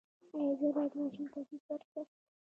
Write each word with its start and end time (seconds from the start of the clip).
ایا 0.37 0.51
زه 0.59 0.67
باید 0.75 0.91
ماشوم 0.99 1.27
ته 1.33 1.39
جوس 1.47 1.63
ورکړم؟ 1.69 2.07